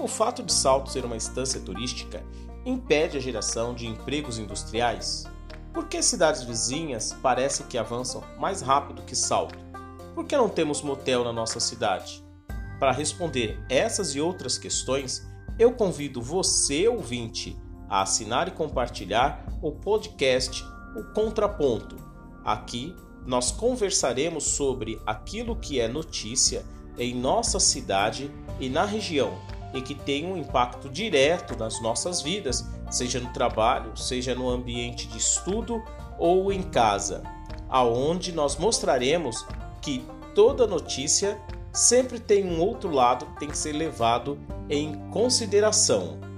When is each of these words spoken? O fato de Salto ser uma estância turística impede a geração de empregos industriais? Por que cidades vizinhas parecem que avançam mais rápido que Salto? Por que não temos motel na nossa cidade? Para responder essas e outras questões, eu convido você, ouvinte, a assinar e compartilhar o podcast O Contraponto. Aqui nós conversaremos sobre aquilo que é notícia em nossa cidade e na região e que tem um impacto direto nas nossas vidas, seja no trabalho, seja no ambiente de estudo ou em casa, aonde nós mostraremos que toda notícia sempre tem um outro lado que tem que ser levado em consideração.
O 0.00 0.08
fato 0.08 0.42
de 0.42 0.50
Salto 0.50 0.90
ser 0.90 1.04
uma 1.04 1.16
estância 1.16 1.60
turística 1.60 2.24
impede 2.64 3.18
a 3.18 3.20
geração 3.20 3.74
de 3.74 3.86
empregos 3.86 4.38
industriais? 4.38 5.26
Por 5.74 5.88
que 5.88 6.02
cidades 6.02 6.42
vizinhas 6.42 7.12
parecem 7.22 7.66
que 7.66 7.76
avançam 7.76 8.24
mais 8.38 8.62
rápido 8.62 9.02
que 9.02 9.14
Salto? 9.14 9.58
Por 10.14 10.24
que 10.24 10.34
não 10.34 10.48
temos 10.48 10.80
motel 10.80 11.22
na 11.22 11.34
nossa 11.34 11.60
cidade? 11.60 12.24
Para 12.78 12.92
responder 12.92 13.62
essas 13.68 14.14
e 14.14 14.20
outras 14.22 14.56
questões, 14.56 15.22
eu 15.58 15.72
convido 15.72 16.22
você, 16.22 16.88
ouvinte, 16.88 17.54
a 17.86 18.00
assinar 18.00 18.48
e 18.48 18.52
compartilhar 18.52 19.46
o 19.60 19.70
podcast 19.70 20.64
O 20.96 21.12
Contraponto. 21.12 21.96
Aqui 22.42 22.96
nós 23.26 23.52
conversaremos 23.52 24.44
sobre 24.44 24.98
aquilo 25.06 25.54
que 25.56 25.78
é 25.78 25.86
notícia 25.86 26.64
em 26.96 27.14
nossa 27.14 27.60
cidade 27.60 28.30
e 28.58 28.70
na 28.70 28.86
região 28.86 29.59
e 29.72 29.80
que 29.80 29.94
tem 29.94 30.26
um 30.26 30.36
impacto 30.36 30.88
direto 30.88 31.56
nas 31.56 31.80
nossas 31.80 32.22
vidas, 32.22 32.66
seja 32.90 33.20
no 33.20 33.32
trabalho, 33.32 33.96
seja 33.96 34.34
no 34.34 34.48
ambiente 34.48 35.06
de 35.06 35.18
estudo 35.18 35.82
ou 36.18 36.52
em 36.52 36.62
casa, 36.62 37.22
aonde 37.68 38.32
nós 38.32 38.56
mostraremos 38.56 39.46
que 39.80 40.04
toda 40.34 40.66
notícia 40.66 41.40
sempre 41.72 42.18
tem 42.18 42.44
um 42.44 42.60
outro 42.60 42.90
lado 42.90 43.26
que 43.26 43.40
tem 43.40 43.48
que 43.48 43.58
ser 43.58 43.72
levado 43.72 44.38
em 44.68 44.94
consideração. 45.10 46.29